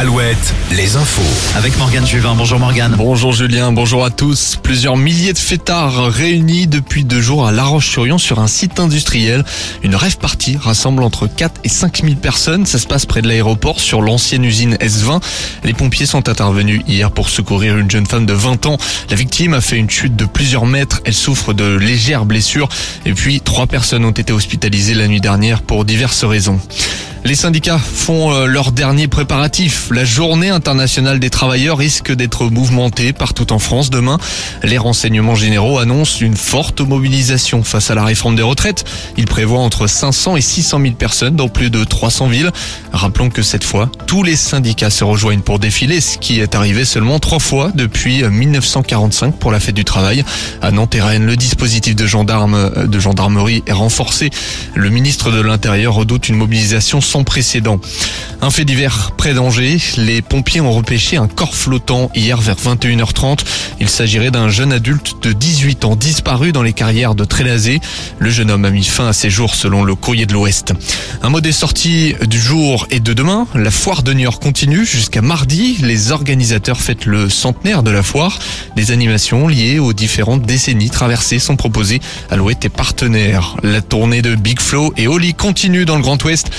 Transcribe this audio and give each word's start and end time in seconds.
Alouette, 0.00 0.54
les 0.72 0.96
infos. 0.96 1.20
Avec 1.58 1.76
Morgane 1.76 2.06
Juvin. 2.06 2.34
Bonjour 2.34 2.58
Morgane. 2.58 2.94
Bonjour 2.96 3.34
Julien, 3.34 3.70
bonjour 3.70 4.02
à 4.02 4.08
tous. 4.08 4.56
Plusieurs 4.62 4.96
milliers 4.96 5.34
de 5.34 5.38
fêtards 5.38 6.10
réunis 6.10 6.66
depuis 6.66 7.04
deux 7.04 7.20
jours 7.20 7.46
à 7.46 7.52
La 7.52 7.64
Roche-sur-Yon 7.64 8.16
sur 8.16 8.38
un 8.38 8.46
site 8.46 8.80
industriel. 8.80 9.44
Une 9.82 9.94
rêve 9.94 10.16
partie 10.16 10.56
rassemble 10.56 11.02
entre 11.02 11.26
4 11.26 11.60
et 11.64 11.68
5 11.68 12.00
000 12.02 12.14
personnes. 12.14 12.64
Ça 12.64 12.78
se 12.78 12.86
passe 12.86 13.04
près 13.04 13.20
de 13.20 13.28
l'aéroport 13.28 13.78
sur 13.78 14.00
l'ancienne 14.00 14.42
usine 14.42 14.76
S20. 14.76 15.20
Les 15.64 15.74
pompiers 15.74 16.06
sont 16.06 16.30
intervenus 16.30 16.80
hier 16.88 17.10
pour 17.10 17.28
secourir 17.28 17.76
une 17.76 17.90
jeune 17.90 18.06
femme 18.06 18.24
de 18.24 18.32
20 18.32 18.64
ans. 18.64 18.78
La 19.10 19.16
victime 19.16 19.52
a 19.52 19.60
fait 19.60 19.76
une 19.76 19.90
chute 19.90 20.16
de 20.16 20.24
plusieurs 20.24 20.64
mètres. 20.64 21.02
Elle 21.04 21.12
souffre 21.12 21.52
de 21.52 21.76
légères 21.76 22.24
blessures. 22.24 22.70
Et 23.04 23.12
puis, 23.12 23.42
trois 23.42 23.66
personnes 23.66 24.06
ont 24.06 24.12
été 24.12 24.32
hospitalisées 24.32 24.94
la 24.94 25.08
nuit 25.08 25.20
dernière 25.20 25.60
pour 25.60 25.84
diverses 25.84 26.24
raisons. 26.24 26.58
Les 27.22 27.34
syndicats 27.34 27.78
font 27.78 28.32
euh, 28.32 28.46
leur 28.46 28.72
dernier 28.72 29.06
préparatif. 29.06 29.90
La 29.90 30.06
journée 30.06 30.48
internationale 30.48 31.20
des 31.20 31.28
travailleurs 31.28 31.76
risque 31.76 32.10
d'être 32.12 32.46
mouvementée 32.46 33.12
partout 33.12 33.52
en 33.52 33.58
France 33.58 33.90
demain. 33.90 34.18
Les 34.62 34.78
renseignements 34.78 35.34
généraux 35.34 35.78
annoncent 35.78 36.20
une 36.20 36.36
forte 36.36 36.80
mobilisation 36.80 37.62
face 37.62 37.90
à 37.90 37.94
la 37.94 38.04
réforme 38.04 38.36
des 38.36 38.42
retraites. 38.42 38.84
Ils 39.18 39.26
prévoient 39.26 39.60
entre 39.60 39.86
500 39.86 40.36
et 40.36 40.40
600 40.40 40.80
000 40.80 40.94
personnes 40.94 41.36
dans 41.36 41.48
plus 41.48 41.68
de 41.68 41.84
300 41.84 42.28
villes. 42.28 42.50
Rappelons 42.90 43.28
que 43.28 43.42
cette 43.42 43.64
fois, 43.64 43.90
tous 44.06 44.22
les 44.22 44.36
syndicats 44.36 44.90
se 44.90 45.04
rejoignent 45.04 45.42
pour 45.42 45.58
défiler, 45.58 46.00
ce 46.00 46.16
qui 46.16 46.40
est 46.40 46.54
arrivé 46.54 46.86
seulement 46.86 47.18
trois 47.18 47.38
fois 47.38 47.70
depuis 47.74 48.22
1945 48.24 49.36
pour 49.36 49.52
la 49.52 49.60
fête 49.60 49.74
du 49.74 49.84
travail. 49.84 50.24
À 50.62 50.70
Nantes 50.70 50.96
le 50.96 51.36
dispositif 51.36 51.94
de 51.94 52.06
gendarmes, 52.06 52.86
de 52.86 52.98
gendarmerie 52.98 53.62
est 53.66 53.72
renforcé. 53.72 54.30
Le 54.74 54.88
ministre 54.88 55.30
de 55.30 55.40
l'Intérieur 55.40 55.94
redoute 55.94 56.30
une 56.30 56.36
mobilisation 56.36 57.02
sans. 57.10 57.24
Un 58.42 58.50
fait 58.50 58.64
divers 58.64 59.12
près 59.16 59.34
d'Angers, 59.34 59.78
les 59.98 60.22
pompiers 60.22 60.60
ont 60.60 60.72
repêché 60.72 61.16
un 61.16 61.28
corps 61.28 61.54
flottant 61.54 62.10
hier 62.14 62.40
vers 62.40 62.56
21h30. 62.56 63.40
Il 63.80 63.88
s'agirait 63.88 64.30
d'un 64.30 64.48
jeune 64.48 64.72
adulte 64.72 65.22
de 65.22 65.32
18 65.32 65.84
ans 65.84 65.96
disparu 65.96 66.52
dans 66.52 66.62
les 66.62 66.72
carrières 66.72 67.14
de 67.14 67.24
Trélazé. 67.24 67.80
Le 68.18 68.30
jeune 68.30 68.50
homme 68.50 68.64
a 68.64 68.70
mis 68.70 68.84
fin 68.84 69.08
à 69.08 69.12
ses 69.12 69.30
jours 69.30 69.54
selon 69.54 69.84
le 69.84 69.94
courrier 69.94 70.26
de 70.26 70.32
l'Ouest. 70.32 70.72
Un 71.22 71.28
mot 71.28 71.40
des 71.40 71.52
sorties 71.52 72.14
du 72.26 72.40
jour 72.40 72.86
et 72.90 73.00
de 73.00 73.12
demain. 73.12 73.46
La 73.54 73.70
foire 73.70 74.02
de 74.02 74.12
Niort 74.12 74.40
continue 74.40 74.86
jusqu'à 74.86 75.20
mardi. 75.20 75.76
Les 75.82 76.10
organisateurs 76.10 76.80
fêtent 76.80 77.06
le 77.06 77.28
centenaire 77.28 77.82
de 77.82 77.90
la 77.90 78.02
foire. 78.02 78.38
Des 78.74 78.90
animations 78.90 79.46
liées 79.48 79.78
aux 79.78 79.92
différentes 79.92 80.42
décennies 80.42 80.90
traversées 80.90 81.38
sont 81.38 81.56
proposées. 81.56 82.00
Alouette 82.30 82.64
est 82.64 82.70
partenaire. 82.70 83.56
La 83.62 83.82
tournée 83.82 84.22
de 84.22 84.34
Big 84.34 84.60
Flow 84.60 84.92
et 84.96 85.06
Oli 85.06 85.34
continue 85.34 85.84
dans 85.84 85.96
le 85.96 86.02
Grand 86.02 86.22
Ouest 86.24 86.50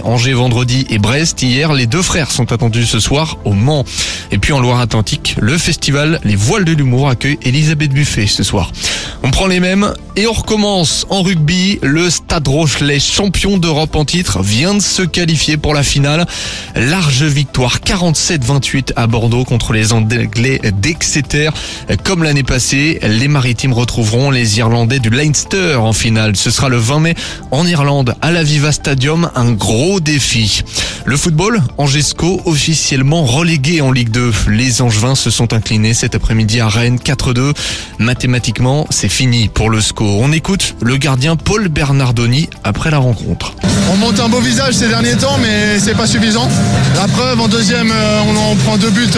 Angers 0.00 0.32
vendredi 0.32 0.86
et 0.88 0.98
Brest 0.98 1.42
hier, 1.42 1.72
les 1.72 1.86
deux 1.86 2.02
frères 2.02 2.30
sont 2.30 2.52
attendus 2.52 2.86
ce 2.86 3.00
soir 3.00 3.36
au 3.44 3.52
Mans. 3.52 3.84
Et 4.30 4.38
puis 4.38 4.52
en 4.52 4.60
Loire-Atlantique, 4.60 5.36
le 5.40 5.58
festival 5.58 6.20
Les 6.24 6.36
Voiles 6.36 6.64
de 6.64 6.72
l'Humour 6.72 7.08
accueille 7.08 7.38
Elisabeth 7.42 7.92
Buffet 7.92 8.26
ce 8.26 8.42
soir. 8.42 8.72
On 9.24 9.30
prend 9.30 9.46
les 9.46 9.60
mêmes 9.60 9.92
et 10.16 10.26
on 10.26 10.32
recommence 10.32 11.06
en 11.10 11.22
rugby. 11.22 11.78
Le 11.82 12.10
Stade 12.10 12.48
Rochelet, 12.48 12.98
champion 12.98 13.58
d'Europe 13.58 13.94
en 13.94 14.04
titre, 14.04 14.42
vient 14.42 14.74
de 14.74 14.80
se 14.80 15.02
qualifier 15.02 15.56
pour 15.56 15.74
la 15.74 15.82
finale. 15.82 16.26
Large 16.74 17.24
victoire 17.24 17.78
47-28 17.78 18.92
à 18.96 19.06
Bordeaux 19.06 19.44
contre 19.44 19.72
les 19.72 19.92
Anglais 19.92 20.60
d'Exeter. 20.80 21.50
Comme 22.04 22.22
l'année 22.22 22.42
passée, 22.42 22.98
les 23.02 23.28
Maritimes 23.28 23.72
retrouveront 23.72 24.30
les 24.30 24.58
Irlandais 24.58 24.98
du 24.98 25.10
Leinster 25.10 25.76
en 25.76 25.92
finale. 25.92 26.36
Ce 26.36 26.50
sera 26.50 26.68
le 26.68 26.78
20 26.78 26.98
mai 27.00 27.14
en 27.50 27.66
Irlande 27.66 28.14
à 28.22 28.30
la 28.30 28.42
Viva 28.42 28.72
Stadium. 28.72 29.30
Un 29.34 29.52
gros 29.52 29.81
défi. 30.00 30.62
Le 31.04 31.16
football, 31.16 31.60
Angesco 31.76 32.40
officiellement 32.44 33.24
relégué 33.24 33.80
en 33.80 33.90
Ligue 33.90 34.10
2. 34.10 34.32
Les 34.48 34.80
Angevins 34.80 35.14
se 35.14 35.30
sont 35.30 35.52
inclinés 35.52 35.94
cet 35.94 36.14
après-midi 36.14 36.60
à 36.60 36.68
Rennes 36.68 36.98
4-2. 36.98 37.52
Mathématiquement, 37.98 38.86
c'est 38.90 39.08
fini 39.08 39.48
pour 39.48 39.70
le 39.70 39.80
SCO. 39.80 40.04
On 40.20 40.30
écoute 40.32 40.76
le 40.80 40.96
gardien 40.96 41.36
Paul 41.36 41.68
Bernardoni 41.68 42.48
après 42.62 42.90
la 42.90 42.98
rencontre. 42.98 43.54
On 43.92 43.96
monte 43.96 44.20
un 44.20 44.28
beau 44.28 44.40
visage 44.40 44.74
ces 44.74 44.88
derniers 44.88 45.16
temps, 45.16 45.38
mais 45.42 45.80
c'est 45.80 45.96
pas 45.96 46.06
suffisant. 46.06 46.48
La 46.94 47.08
preuve, 47.08 47.40
en 47.40 47.48
deuxième, 47.48 47.90
euh, 47.90 48.20
on 48.28 48.36
en 48.36 48.54
prend 48.56 48.76
deux 48.76 48.90
buts. 48.90 49.08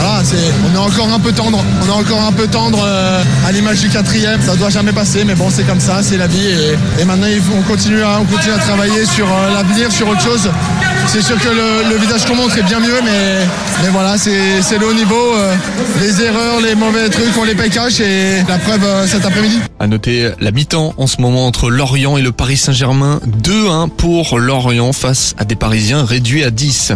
Voilà, 0.00 0.22
on 0.64 0.74
est 0.74 0.78
encore 0.78 1.12
un 1.12 1.18
peu 1.18 1.32
tendre. 1.32 1.64
On 1.82 1.86
est 1.86 1.90
encore 2.04 2.22
un 2.22 2.30
peu 2.30 2.46
tendre 2.46 2.78
euh, 2.86 3.22
à 3.46 3.50
l'image 3.50 3.80
du 3.80 3.88
quatrième. 3.88 4.40
Ça 4.40 4.54
doit 4.54 4.70
jamais 4.70 4.92
passer, 4.92 5.24
mais 5.24 5.34
bon, 5.34 5.48
c'est 5.50 5.64
comme 5.64 5.80
ça, 5.80 6.02
c'est 6.02 6.16
la 6.16 6.28
vie. 6.28 6.46
Et, 6.46 7.02
et 7.02 7.04
maintenant, 7.04 7.26
on 7.58 7.62
continue, 7.62 8.02
à, 8.02 8.20
on 8.20 8.52
à 8.54 8.58
travailler 8.58 9.04
sur 9.04 9.26
euh, 9.26 9.52
l'avenir, 9.52 9.90
sur 9.90 10.08
autre 10.08 10.20
chose. 10.20 10.48
C'est 11.08 11.22
sûr 11.22 11.36
que 11.40 11.48
le, 11.48 11.96
visage 11.96 12.26
qu'on 12.26 12.36
montre 12.36 12.56
est 12.58 12.62
bien 12.62 12.78
mieux, 12.78 13.00
mais, 13.04 13.88
voilà, 13.90 14.16
c'est, 14.18 14.78
le 14.78 14.86
haut 14.86 14.94
niveau. 14.94 15.34
euh, 15.34 15.54
les 16.00 16.22
erreurs, 16.22 16.60
les 16.60 16.76
mauvais 16.76 17.08
trucs, 17.08 17.36
on 17.36 17.44
les 17.44 17.54
paye 17.54 17.70
cash. 17.70 17.98
Et 17.98 18.42
la 18.48 18.58
preuve 18.58 18.86
cet 19.06 19.24
après-midi. 19.24 19.58
À 19.80 19.88
noter 19.88 20.30
la 20.38 20.52
mi-temps 20.52 20.94
en 20.96 21.06
ce 21.08 21.20
moment 21.20 21.46
entre 21.46 21.70
Lorient 21.70 22.16
et 22.16 22.22
le 22.22 22.30
Paris 22.30 22.56
Saint-Germain. 22.56 23.20
2-1 23.42 23.88
pour 23.88 24.38
Lorient 24.38 24.92
face 24.92 25.34
à 25.38 25.44
des 25.44 25.56
Parisiens 25.56 26.04
réduits 26.04 26.44
à 26.44 26.50
10. 26.50 26.92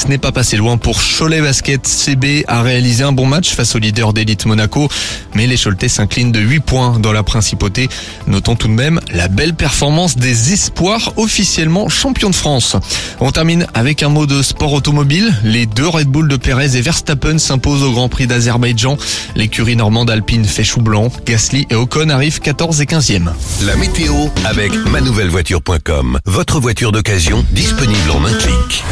Ce 0.00 0.08
n'est 0.08 0.16
pas 0.16 0.32
passé 0.32 0.56
loin 0.56 0.78
pour 0.78 0.98
Cholet 0.98 1.42
Basket. 1.42 1.86
CB 1.86 2.46
a 2.48 2.62
réalisé 2.62 3.04
un 3.04 3.12
bon 3.12 3.26
match 3.26 3.50
face 3.50 3.74
au 3.74 3.78
leader 3.78 4.14
d'élite 4.14 4.46
Monaco. 4.46 4.88
Mais 5.34 5.46
les 5.46 5.58
Choletais 5.58 5.90
s'inclinent 5.90 6.32
de 6.32 6.40
8 6.40 6.60
points 6.60 6.98
dans 6.98 7.12
la 7.12 7.22
principauté. 7.22 7.90
Notons 8.26 8.56
tout 8.56 8.68
de 8.68 8.72
même 8.72 8.98
la 9.12 9.28
belle 9.28 9.52
performance 9.52 10.16
des 10.16 10.54
espoirs 10.54 11.12
officiellement 11.18 11.90
champions 11.90 12.30
de 12.30 12.34
France. 12.34 12.76
On 13.20 13.30
termine 13.30 13.66
avec 13.74 14.02
un 14.02 14.08
mot 14.08 14.24
de 14.24 14.40
sport 14.40 14.72
automobile. 14.72 15.34
Les 15.44 15.66
deux 15.66 15.86
Red 15.86 16.08
Bull 16.08 16.28
de 16.28 16.36
Perez 16.36 16.78
et 16.78 16.80
Verstappen 16.80 17.36
s'imposent 17.36 17.82
au 17.82 17.92
Grand 17.92 18.08
Prix 18.08 18.26
d'Azerbaïdjan. 18.26 18.96
L'écurie 19.36 19.76
normande 19.76 20.08
alpine 20.08 20.46
fait 20.46 20.64
chou 20.64 20.80
blanc. 20.80 21.12
Gasly 21.26 21.66
et 21.68 21.74
Ocon 21.74 22.08
arrivent 22.08 22.40
14 22.40 22.80
et 22.80 22.86
15e. 22.86 23.28
La 23.66 23.76
météo 23.76 24.14
avec 24.46 24.72
manouvellevoiture.com. 24.86 26.20
Votre 26.24 26.58
voiture 26.58 26.90
d'occasion 26.90 27.44
disponible 27.52 28.10
en 28.12 28.24
un 28.24 28.32
clic. 28.32 28.82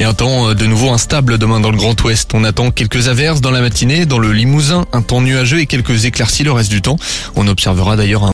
Et 0.00 0.04
un 0.04 0.14
temps 0.14 0.50
euh, 0.50 0.54
de 0.54 0.64
nouveau 0.64 0.90
instable 0.90 1.38
demain 1.38 1.58
dans 1.58 1.72
le 1.72 1.76
Grand 1.76 2.00
Ouest. 2.04 2.30
On 2.32 2.44
attend 2.44 2.70
quelques 2.70 3.08
averses 3.08 3.40
dans 3.40 3.50
la 3.50 3.60
matinée, 3.60 4.06
dans 4.06 4.20
le 4.20 4.32
Limousin, 4.32 4.86
un 4.92 5.02
temps 5.02 5.20
nuageux 5.20 5.58
et 5.58 5.66
quelques 5.66 6.04
éclaircies 6.04 6.44
le 6.44 6.52
reste 6.52 6.70
du 6.70 6.82
temps. 6.82 6.98
On 7.34 7.48
observera 7.48 7.96
d'ailleurs 7.96 8.22
un 8.22 8.26